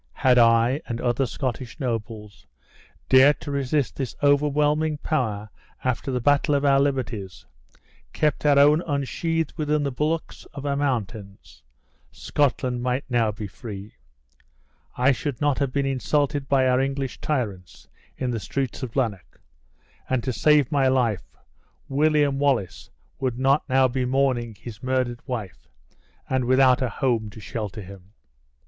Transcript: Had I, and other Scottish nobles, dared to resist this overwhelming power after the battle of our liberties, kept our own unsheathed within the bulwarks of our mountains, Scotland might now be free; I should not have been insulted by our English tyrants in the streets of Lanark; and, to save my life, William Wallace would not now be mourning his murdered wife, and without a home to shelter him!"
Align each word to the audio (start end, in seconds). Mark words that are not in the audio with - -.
Had 0.13 0.39
I, 0.39 0.81
and 0.87 0.99
other 0.99 1.27
Scottish 1.27 1.79
nobles, 1.79 2.47
dared 3.07 3.39
to 3.41 3.51
resist 3.51 3.95
this 3.95 4.15
overwhelming 4.23 4.97
power 4.97 5.51
after 5.83 6.09
the 6.09 6.19
battle 6.19 6.55
of 6.55 6.65
our 6.65 6.79
liberties, 6.79 7.45
kept 8.11 8.43
our 8.43 8.57
own 8.57 8.81
unsheathed 8.87 9.53
within 9.57 9.83
the 9.83 9.91
bulwarks 9.91 10.45
of 10.55 10.65
our 10.65 10.75
mountains, 10.75 11.61
Scotland 12.11 12.81
might 12.81 13.03
now 13.11 13.31
be 13.31 13.45
free; 13.45 13.93
I 14.97 15.11
should 15.11 15.39
not 15.39 15.59
have 15.59 15.71
been 15.71 15.85
insulted 15.85 16.49
by 16.49 16.67
our 16.67 16.79
English 16.81 17.21
tyrants 17.21 17.87
in 18.17 18.31
the 18.31 18.39
streets 18.39 18.81
of 18.81 18.95
Lanark; 18.95 19.39
and, 20.09 20.23
to 20.23 20.33
save 20.33 20.71
my 20.71 20.87
life, 20.87 21.35
William 21.87 22.39
Wallace 22.39 22.89
would 23.19 23.37
not 23.37 23.69
now 23.69 23.87
be 23.87 24.05
mourning 24.05 24.55
his 24.55 24.81
murdered 24.81 25.19
wife, 25.27 25.67
and 26.27 26.45
without 26.45 26.81
a 26.81 26.89
home 26.89 27.29
to 27.29 27.39
shelter 27.39 27.81
him!" 27.83 28.13